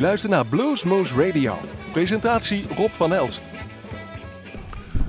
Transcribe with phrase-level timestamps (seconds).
[0.00, 1.54] luistert naar Bluesmoose Radio.
[1.92, 3.44] Presentatie Rob van Elst.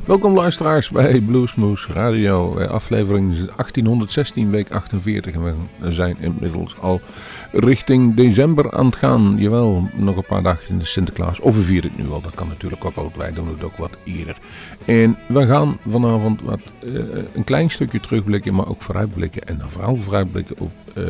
[0.06, 5.34] Welkom luisteraars bij Bluesmoose Radio, eh, aflevering 1816, week 48.
[5.34, 7.02] En we zijn inmiddels al
[7.52, 9.36] richting december aan het gaan.
[9.38, 11.40] Jawel, nog een paar dagen in de Sinterklaas.
[11.40, 13.18] Of we vieren het nu al, dat kan natuurlijk ook altijd.
[13.18, 14.38] Wij doen het ook wat eerder.
[14.86, 17.02] En we gaan vanavond wat, uh,
[17.34, 19.48] een klein stukje terugblikken, maar ook vooruitblikken.
[19.48, 21.04] En dan vooral vooruitblikken op uh,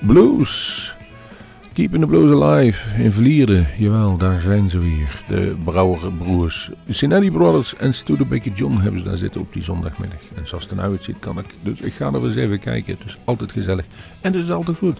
[0.00, 0.95] blues.
[1.76, 3.66] Keeping the Blues Alive in Vlieren.
[3.78, 5.22] Jawel, daar zijn ze weer.
[5.28, 6.70] De Brouwerbroers.
[6.88, 10.18] Sinelli Brothers en Studebaker John hebben ze daar zitten op die zondagmiddag.
[10.34, 11.44] En zoals het er nou uitziet kan ik.
[11.62, 12.94] Dus ik ga er eens even kijken.
[12.94, 13.84] Het is altijd gezellig.
[14.20, 14.98] En het is altijd goed.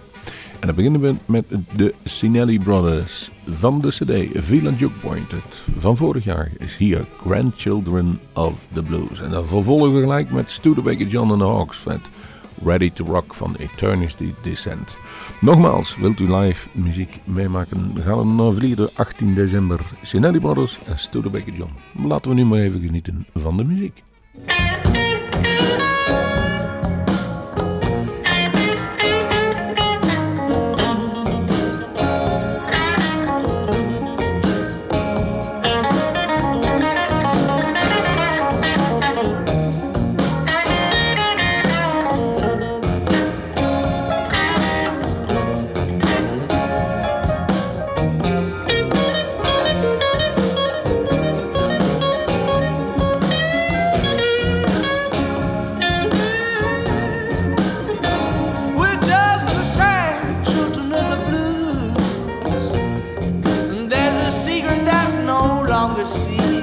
[0.61, 1.45] En dan beginnen we met
[1.77, 8.21] de Sinelli Brothers van de CD Villa Juke Pointed van vorig jaar is hier Grandchildren
[8.33, 9.21] of the Blues.
[9.21, 12.11] En dan vervolgen we gelijk met Studebaker John en de Hawks vet.
[12.65, 14.97] Ready to Rock van Eternity Descent.
[15.41, 17.93] Nogmaals, wilt u live muziek meemaken?
[18.01, 19.81] Gaan we naar Vlieder 18 december.
[20.03, 21.73] Sinelli Brothers en Studebaker John.
[22.07, 24.03] Laten we nu maar even genieten van de muziek.
[65.87, 66.56] longer see.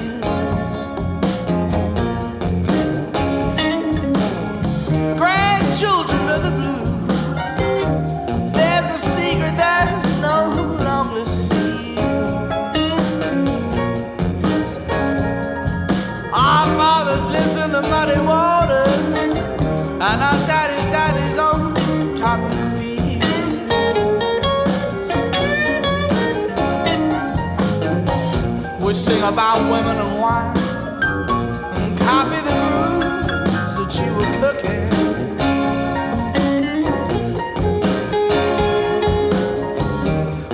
[29.23, 34.89] About women and wine and copy the grooves that you were cooking.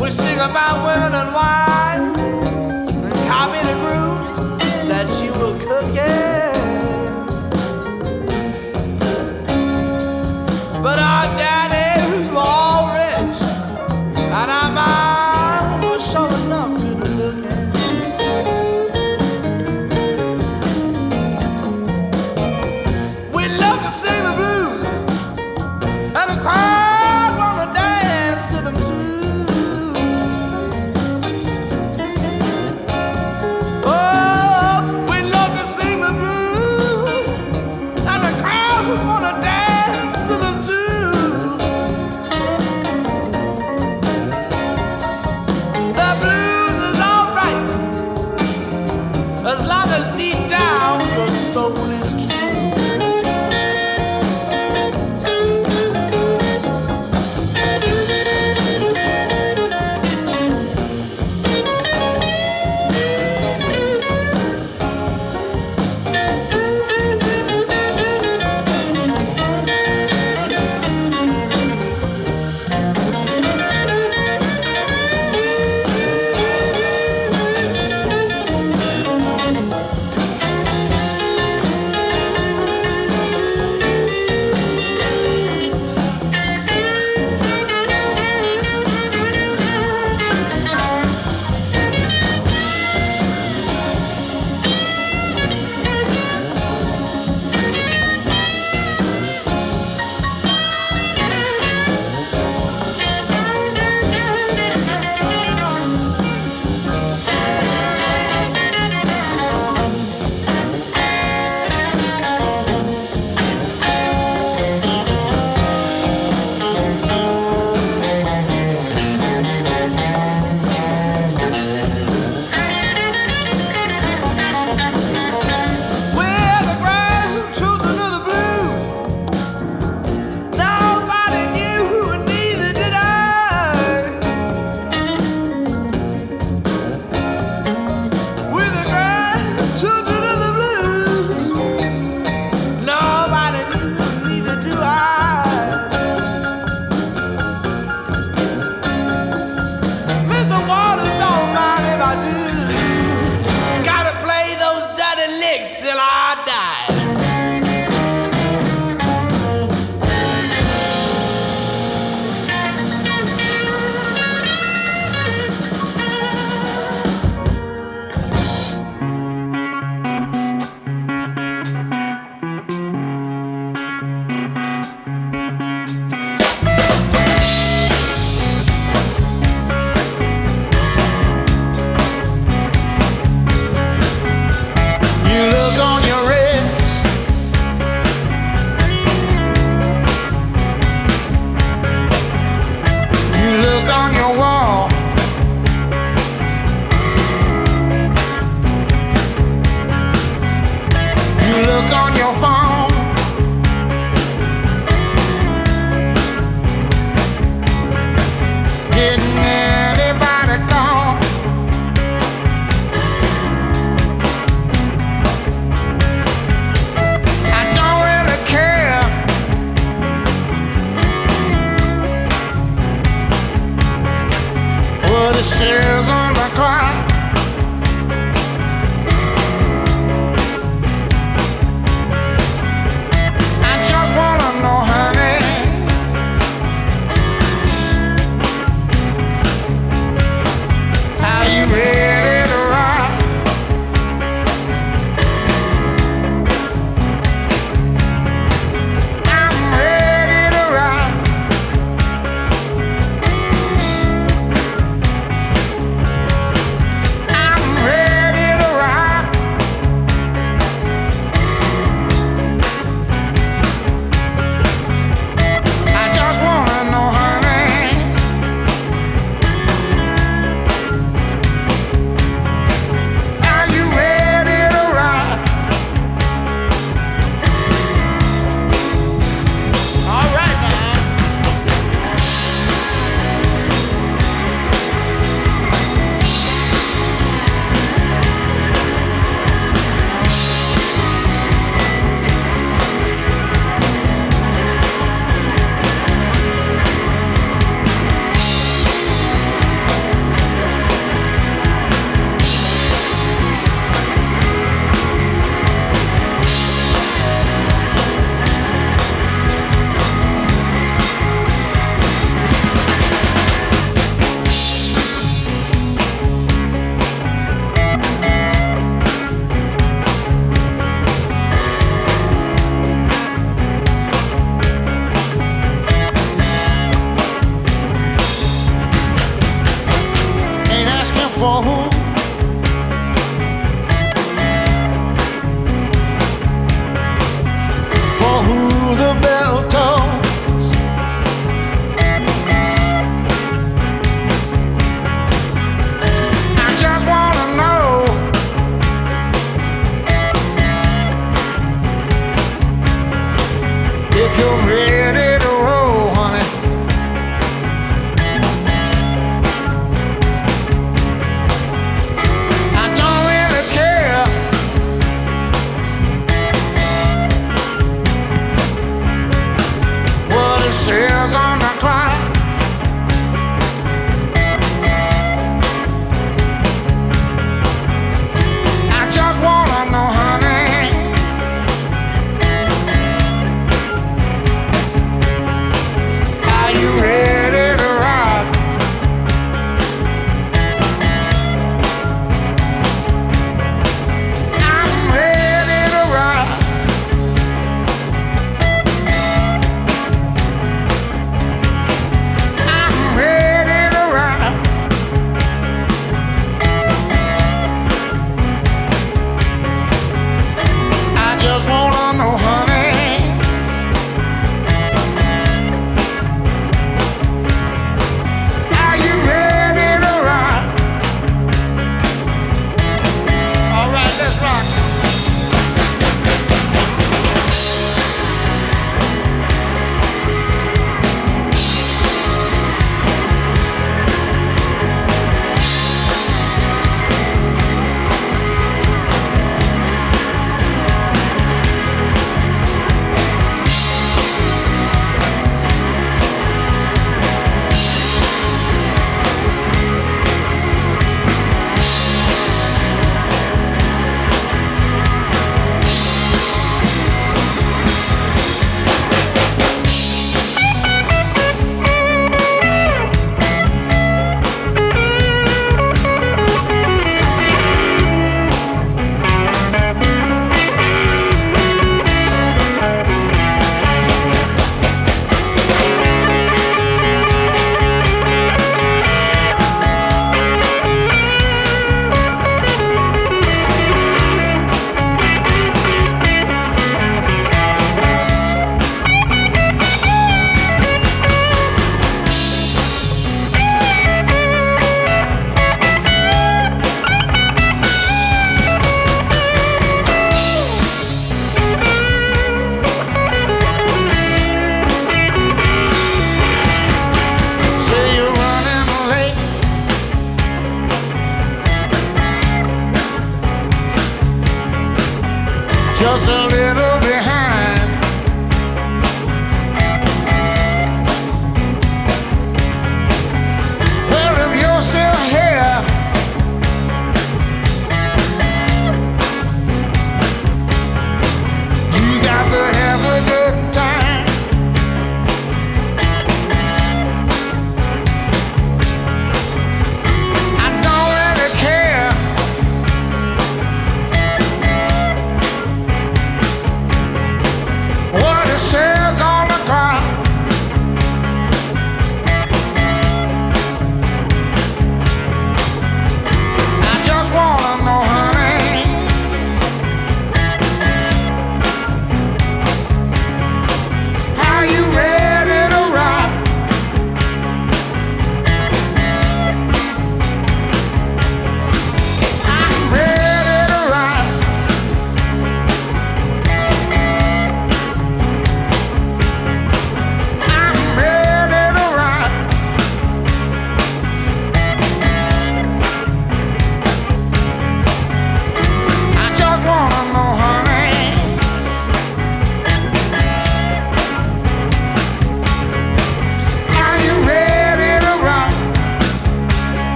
[0.00, 1.73] We sing about women and wine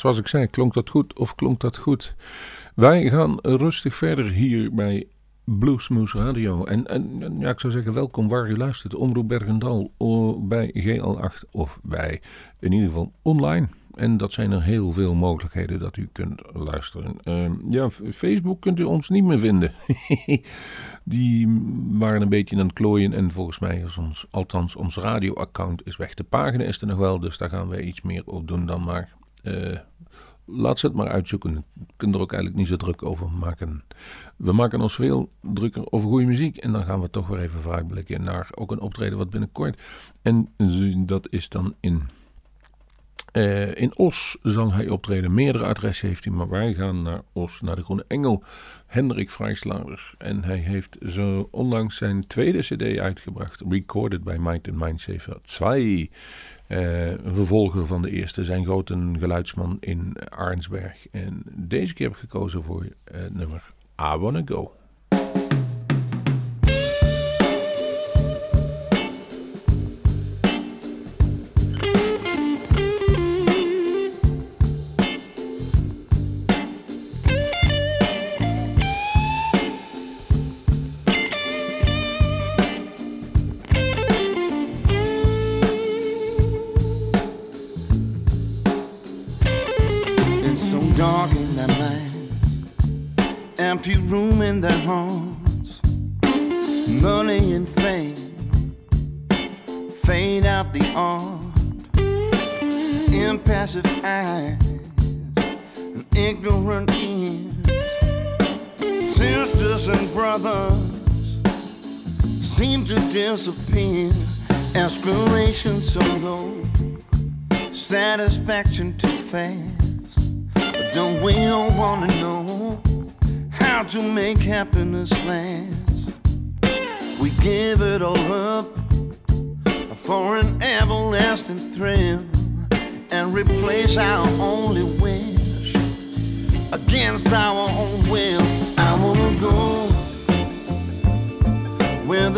[0.00, 2.14] zoals ik zei, klonk dat goed of klonk dat goed?
[2.74, 5.06] Wij gaan rustig verder hier bij
[5.44, 6.64] Bluesmoose Radio.
[6.64, 8.94] En, en, ja, ik zou zeggen, welkom waar u luistert.
[8.94, 9.92] Omroep Bergendal
[10.48, 12.20] bij GL8 of bij
[12.60, 13.68] in ieder geval online.
[13.94, 17.16] En dat zijn er heel veel mogelijkheden dat u kunt luisteren.
[17.24, 19.72] Uh, ja, Facebook kunt u ons niet meer vinden.
[21.04, 23.12] Die waren een beetje aan het klooien.
[23.12, 26.14] En volgens mij is ons, althans ons radioaccount is weg.
[26.14, 28.82] De pagina is er nog wel, dus daar gaan wij iets meer op doen dan
[28.82, 29.12] maar.
[29.44, 29.78] Uh,
[30.44, 31.54] laat ze het maar uitzoeken.
[31.54, 33.84] We kunnen er ook eigenlijk niet zo druk over maken.
[34.36, 36.56] We maken ons veel drukker over goede muziek.
[36.56, 39.80] En dan gaan we toch weer even vooruitblikken naar ook een optreden wat binnenkort.
[40.22, 40.48] En
[41.06, 42.02] dat is dan in
[43.32, 45.34] uh, in Os zal hij optreden.
[45.34, 48.42] Meerdere adressen heeft hij, maar wij gaan naar Os, naar de Groene Engel.
[48.86, 50.14] Hendrik Vrijslader.
[50.18, 53.62] En hij heeft zo onlangs zijn tweede CD uitgebracht.
[53.68, 56.10] Recorded by Might and Mindsaver 2.
[56.70, 61.08] Een vervolger van de eerste, zijn grote geluidsman in Arnsberg.
[61.10, 64.72] En deze keer heb ik gekozen voor uh, nummer I Wanna Go.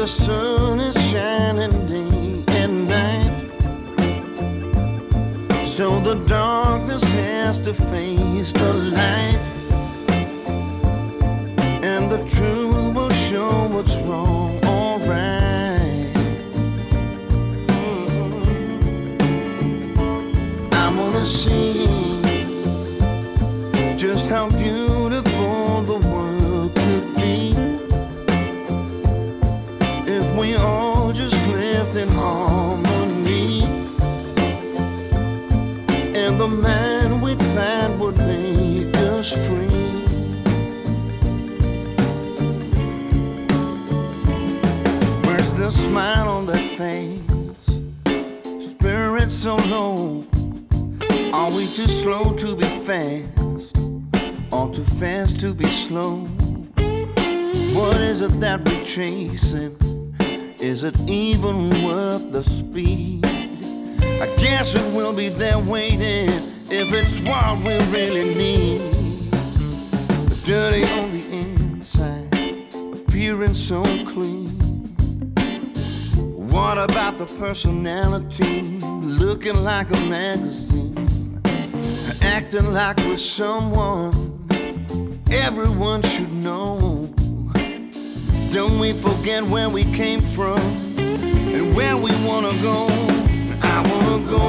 [0.02, 3.46] The sun is shining day and night.
[5.64, 9.38] So the darkness has to face the light
[11.84, 14.58] and the truth will show what's wrong.
[14.64, 16.12] Alright.
[17.70, 18.74] Mm-hmm.
[20.72, 21.86] I wanna see
[23.96, 24.81] just how beautiful
[36.42, 40.02] the man we'd find would make us free.
[45.24, 47.22] Where's the smile on that face.
[48.72, 50.24] Spirit so low.
[51.32, 53.76] Are we too slow to be fast?
[54.50, 56.26] Or too fast to be slow?
[57.78, 59.76] What is it that we're chasing?
[60.58, 63.21] Is it even worth the speed?
[64.22, 66.28] I guess it will be there waiting
[66.70, 68.80] if it's what we really need.
[70.44, 72.32] Dirty on the inside,
[72.92, 73.82] appearing so
[74.12, 74.46] clean.
[76.52, 78.78] What about the personality?
[78.80, 81.40] Looking like a magazine,
[82.22, 84.12] acting like we're someone
[85.32, 87.10] everyone should know.
[88.52, 90.60] Don't we forget where we came from
[90.98, 93.11] and where we wanna go?
[93.74, 94.46] I wanna go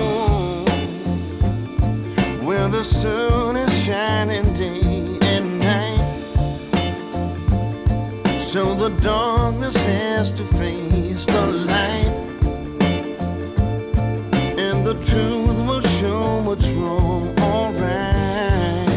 [2.45, 6.19] where the sun is shining day and night.
[8.41, 12.13] So the darkness has to face the light.
[14.65, 18.89] And the truth will show what's wrong, alright.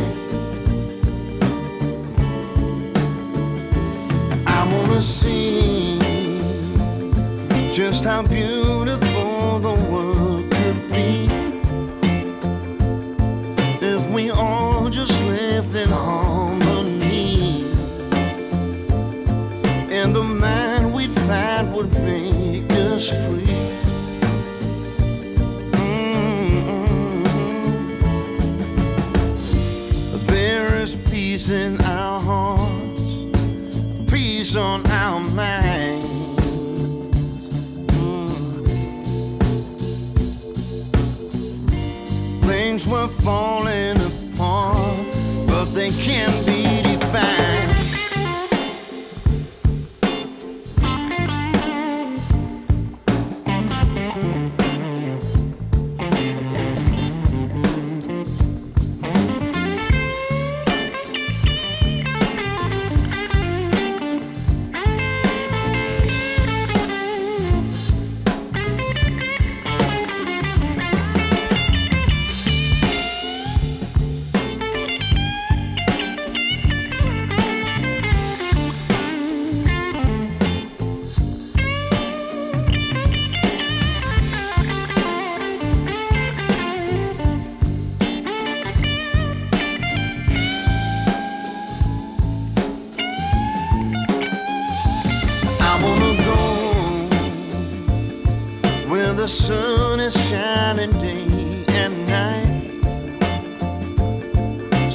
[4.59, 5.99] I wanna see
[7.73, 8.66] just how beautiful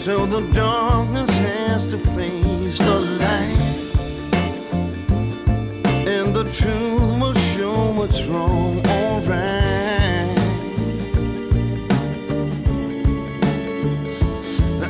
[0.04, 3.86] So the darkness has to face the light,
[6.08, 10.36] and the truth will show what's wrong or right.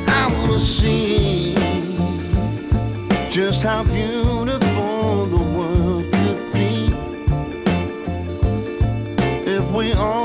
[0.08, 1.52] I wanna see
[3.28, 6.88] just how beautiful the world could be
[9.44, 10.21] if we all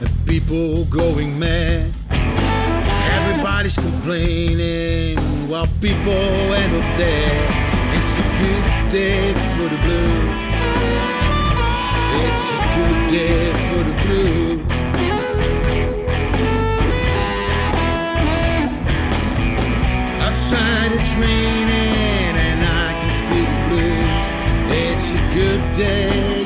[0.00, 1.90] and people going mad.
[2.10, 7.50] Everybody's complaining while people end up dead.
[7.98, 10.22] It's a good day for the blue.
[12.24, 14.64] It's a good day for the blue.
[20.20, 24.26] Outside it's raining and I can feel the blues.
[24.72, 26.39] It's a good day,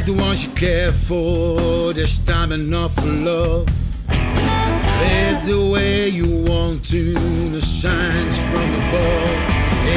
[0.00, 3.66] Protect the ones you care for, there's time enough for love.
[4.08, 7.12] Live the way you want to,
[7.50, 9.30] the signs from above.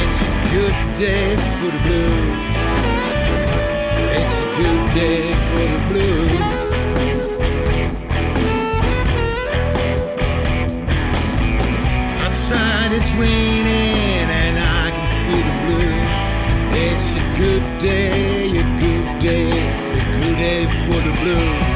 [0.01, 2.55] It's a good day for the blues.
[4.19, 6.41] It's a good day for the blues.
[12.23, 16.23] Outside it's raining and I can feel the blues.
[16.75, 19.82] It's a good day, a good day,
[20.43, 21.72] for the blues.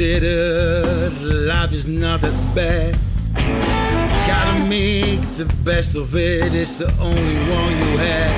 [0.00, 2.94] Life is not that bad.
[3.34, 8.34] You gotta make the best of it, it's the only one you have.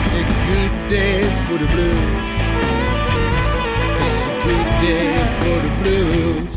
[0.00, 1.96] It's a good day for the blues.
[4.04, 6.52] It's a good day for the blues.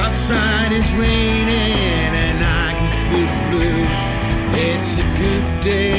[0.00, 4.06] Outside it's raining and I can feel the blues.
[4.58, 5.95] It's a good day,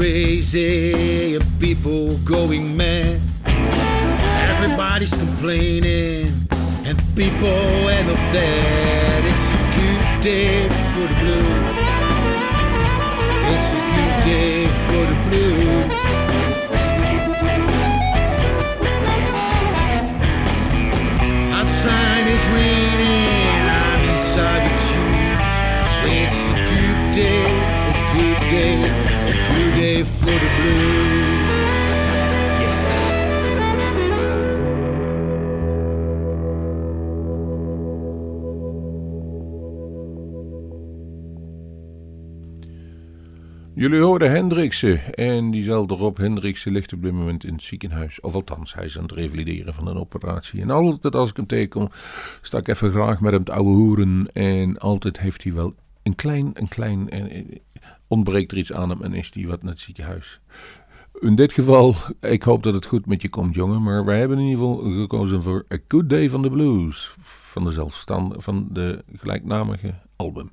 [0.00, 3.20] crazy, people going mad.
[4.48, 6.26] Everybody's complaining,
[6.86, 7.60] and people
[7.96, 9.24] end up dead.
[9.26, 11.52] It's a good day for the blue.
[13.52, 15.68] It's a good day for the blue.
[21.52, 25.04] Outside is raining, I'm inside with you.
[26.16, 27.44] It's a good day,
[27.90, 29.09] a good day,
[43.80, 48.20] Jullie hoorden Hendriksen en diezelfde Rob Hendriksen ligt op dit moment in het ziekenhuis.
[48.20, 50.60] Of althans, hij is aan het revalideren van een operatie.
[50.62, 51.88] En altijd als ik hem tegenkom,
[52.42, 54.30] sta ik even graag met hem te ouwe hoeren.
[54.32, 57.08] En altijd heeft hij wel een klein, een klein,
[58.08, 60.40] ontbreekt er iets aan hem en is hij wat naar het ziekenhuis.
[61.20, 63.82] In dit geval, ik hoop dat het goed met je komt, jongen.
[63.82, 67.14] Maar wij hebben in ieder geval gekozen voor A Good Day van the Blues.
[67.18, 70.50] Van de zelfstand, van de gelijknamige album.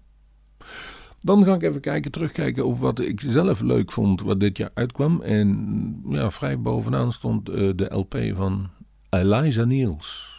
[1.22, 4.72] Dan ga ik even kijken, terugkijken op wat ik zelf leuk vond, wat dit jaar
[4.74, 5.22] uitkwam.
[5.22, 8.70] En ja, vrij bovenaan stond uh, de LP van
[9.10, 10.36] Eliza Niels.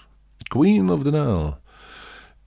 [0.48, 1.56] Queen of the Nile.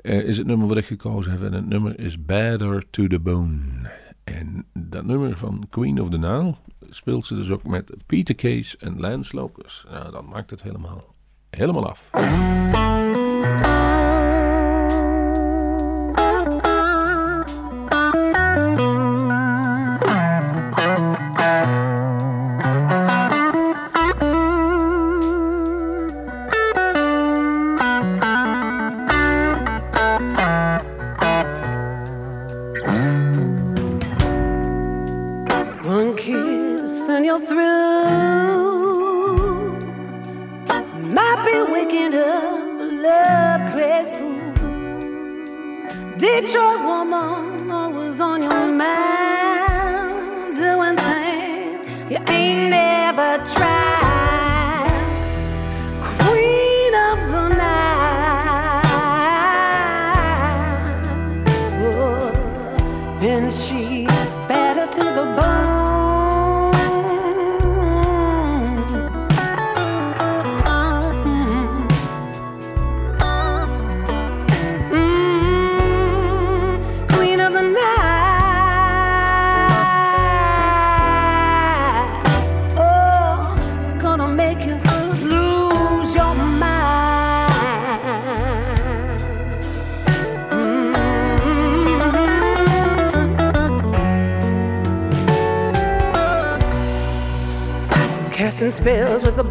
[0.02, 1.42] Uh, is het nummer wat ik gekozen heb.
[1.42, 3.90] En het nummer is Better to the Bone.
[4.24, 6.56] En dat nummer van Queen of the Nile
[6.90, 9.84] speelt ze dus ook met Peter Case en Lance Lopez.
[9.90, 11.16] Nou, dat maakt het helemaal,
[11.50, 12.10] helemaal af.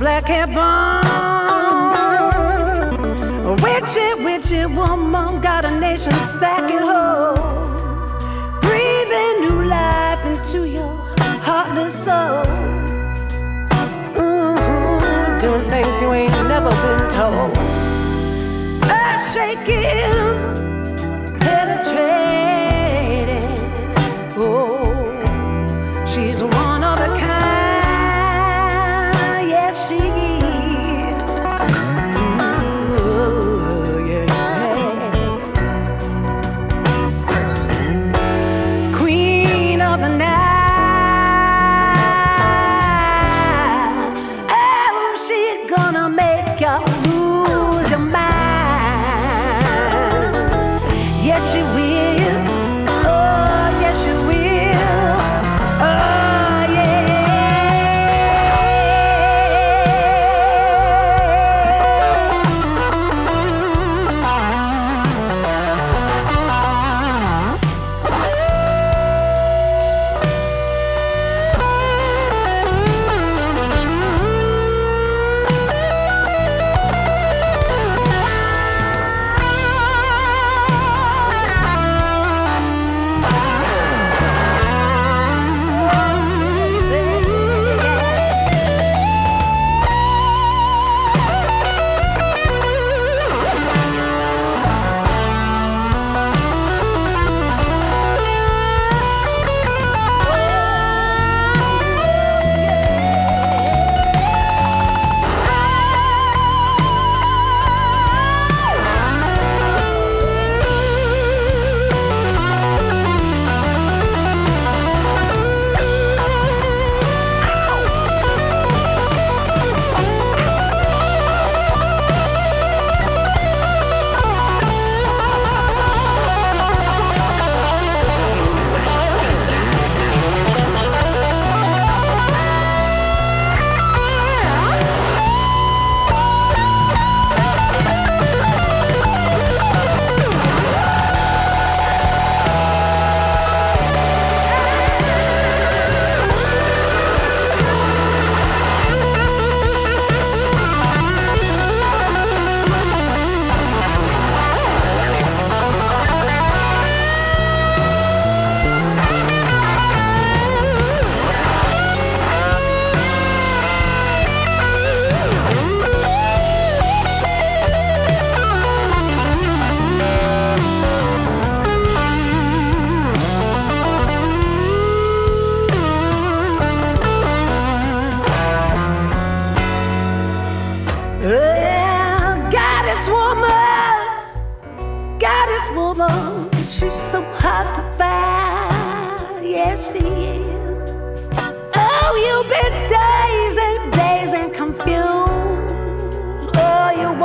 [0.00, 1.04] Black hair bomb.
[3.50, 7.38] A witchy, witchy woman got a nation sacking hold.
[8.62, 10.90] Breathing new life into your
[11.46, 12.44] heartless soul.
[14.16, 17.52] Mhm, Doing things you ain't never been told.
[18.98, 20.29] Earth shaking,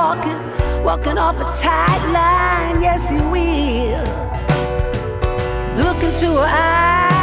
[0.06, 0.40] walking,
[0.84, 2.80] walking off a tight line.
[2.80, 4.06] Yes, you will.
[5.84, 7.15] Look into her eyes.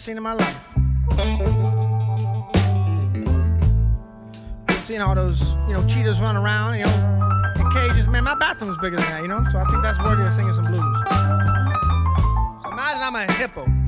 [0.00, 0.56] seen in my life.
[4.66, 8.08] I've seen all those, you know, cheetahs run around, you know, in cages.
[8.08, 9.44] Man, my bathroom's bigger than that, you know?
[9.52, 10.78] So I think that's worthy of singing some blues.
[12.62, 13.79] So imagine I'm a hippo.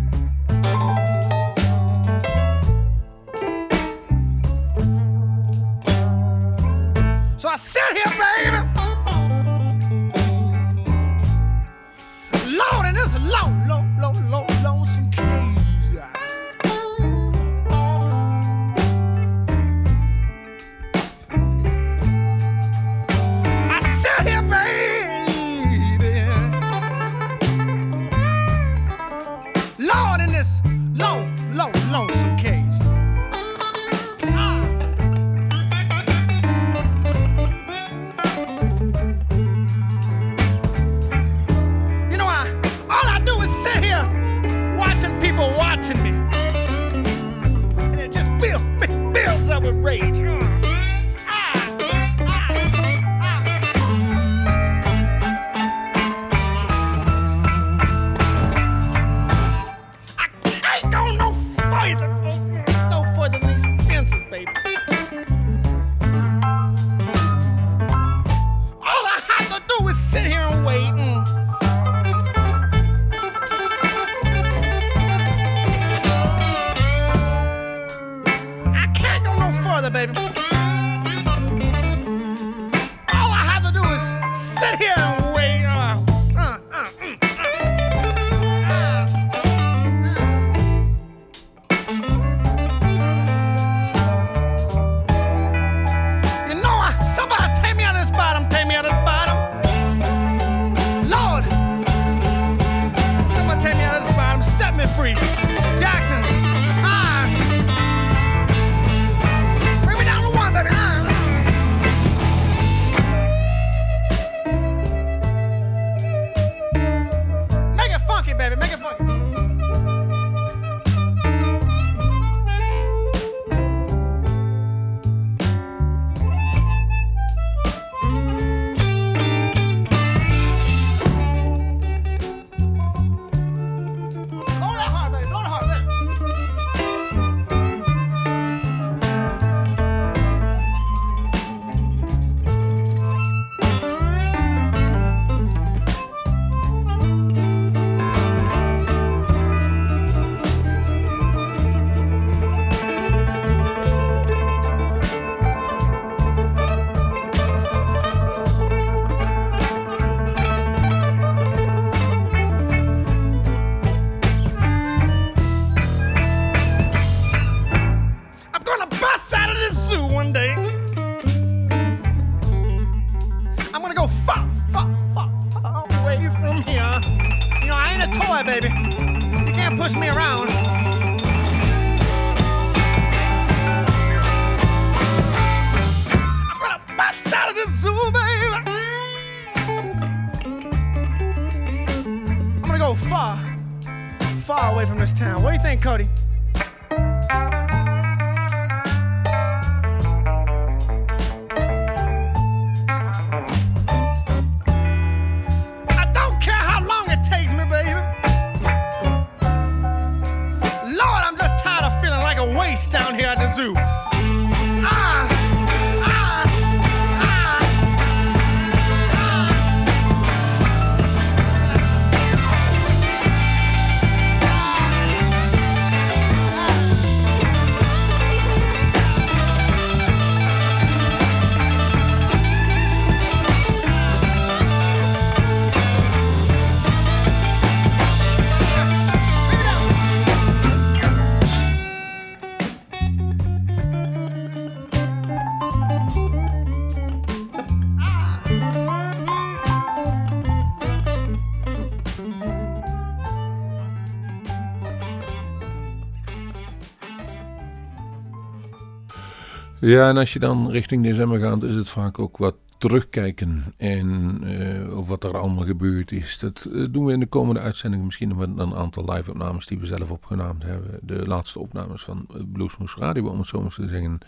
[259.84, 264.90] Ja, en als je dan richting december gaat, is het vaak ook wat terugkijken en
[264.96, 266.38] op wat er allemaal gebeurd is.
[266.38, 269.86] Dat eh, doen we in de komende uitzending misschien met een aantal live-opnames die we
[269.86, 270.98] zelf opgenomen hebben.
[271.02, 274.18] De laatste opnames van eh, Bluesmoes Radio, om het zo maar te zeggen.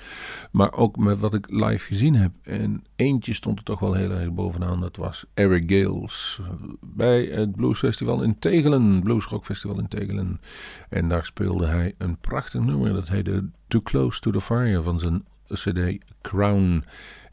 [0.51, 2.33] Maar ook met wat ik live gezien heb.
[2.43, 4.81] En eentje stond er toch wel heel erg bovenaan.
[4.81, 6.41] Dat was Eric Gales
[6.81, 9.01] bij het Bluesfestival in Tegelen.
[9.03, 10.41] Bluesrock Festival in Tegelen.
[10.89, 12.93] En daar speelde hij een prachtig nummer.
[12.93, 16.85] Dat heette Too Close to the Fire van zijn CD Crown.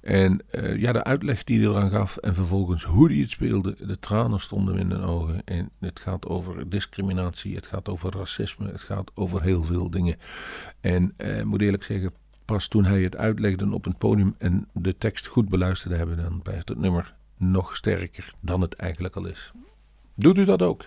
[0.02, 3.76] En uh, ja, de uitleg die hij eraan gaf en vervolgens hoe hij het speelde,
[3.86, 5.42] de tranen stonden in de ogen.
[5.46, 10.18] En het gaat over discriminatie, het gaat over racisme, het gaat over heel veel dingen.
[10.80, 12.14] En uh, moet eerlijk zeggen,
[12.46, 16.42] pas toen hij het uitlegde op het podium en de tekst goed beluisterde hebben, dan
[16.42, 19.52] blijft het nummer nog sterker dan het eigenlijk al is.
[20.16, 20.86] Doet u dat ook?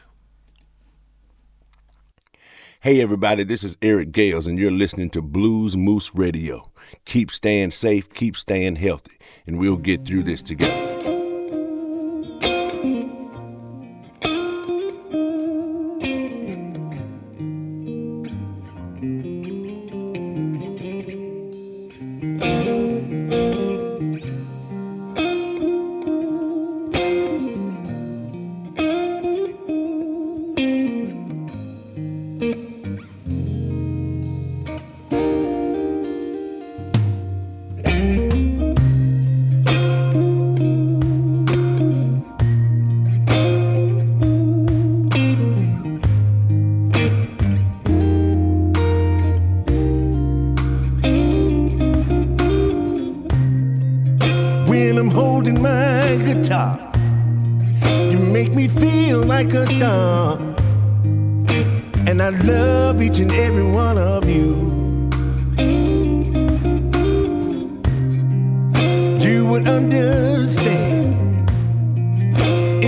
[2.85, 6.71] Hey, everybody, this is Eric Gales, and you're listening to Bluesmoose Radio.
[7.07, 9.17] Keep staying safe, keep staying healthy,
[9.47, 10.94] and we'll get through this together.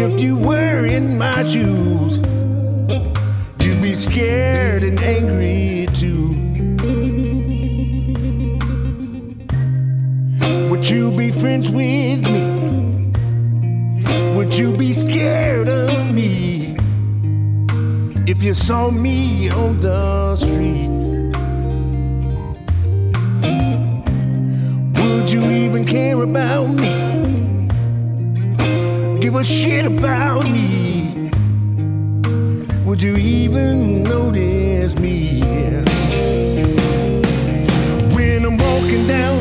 [0.06, 2.18] If you were in my shoes.
[3.60, 6.28] You'd be scared and angry too.
[10.70, 13.12] Would you be friends with me?
[14.36, 16.76] Would you be scared of me
[18.26, 20.94] if you saw me on the street?
[25.00, 27.05] Would you even care about me?
[29.36, 31.30] Give a shit about me?
[32.86, 35.42] Would you even notice me?
[38.14, 39.35] When I'm walking down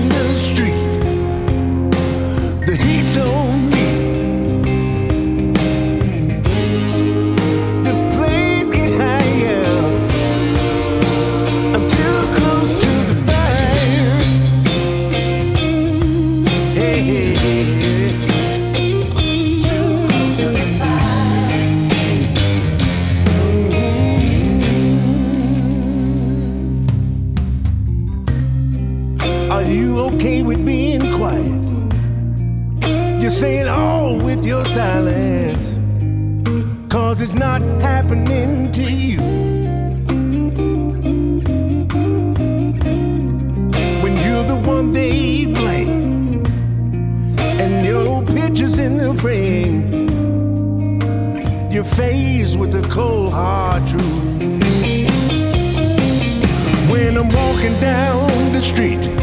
[57.66, 59.15] walking down the street,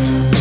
[0.00, 0.30] fire.
[0.30, 0.39] Hey,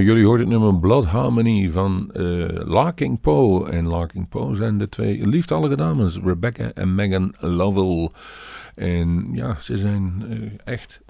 [0.00, 2.10] Jullie hoorden het nummer Blood Harmony van
[2.64, 3.68] Larking Poe.
[3.68, 8.10] En Larking Poe zijn de twee lieftallige dames, Rebecca en Megan Lovell.
[8.74, 11.00] En ja, ze zijn eh, echt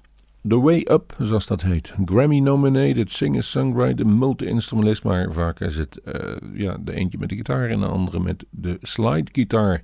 [0.48, 1.94] the way up, zoals dat heet.
[2.04, 5.04] Grammy-nominated, singer-songwriter, multi-instrumentalist.
[5.04, 8.44] Maar vaak is het eh, ja, de eentje met de gitaar en de andere met
[8.50, 9.82] de slide-gitaar.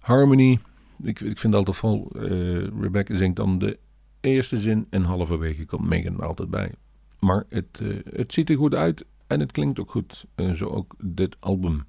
[0.00, 0.58] Harmony,
[1.02, 2.08] ik, ik vind altijd vol.
[2.80, 3.78] Rebecca zingt dan de
[4.20, 6.72] eerste zin en halverwege komt Megan altijd bij.
[7.20, 10.24] Maar het, eh, het ziet er goed uit en het klinkt ook goed.
[10.34, 11.84] En zo ook dit album.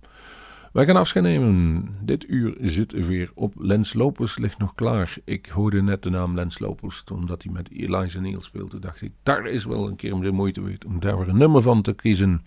[0.72, 1.86] Wij gaan afscheid nemen.
[2.02, 3.54] Dit uur zit er weer op.
[3.58, 5.18] Lens Lopers ligt nog klaar.
[5.24, 8.80] Ik hoorde net de naam Lens Lopers, omdat hij met Eliza Neal speelde.
[8.80, 11.82] Dacht ik, daar is wel een keer de moeite om daar weer een nummer van
[11.82, 12.42] te kiezen.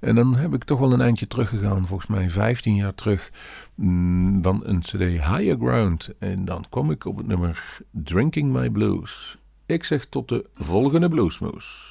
[0.00, 3.30] En dan heb ik toch wel een eindje teruggegaan, volgens mij 15 jaar terug.
[3.74, 6.10] mm, Dan een CD Higher Ground.
[6.18, 9.39] En dan kom ik op het nummer Drinking My Blues.
[9.70, 11.90] Ik zeg tot de volgende Bluesmoes.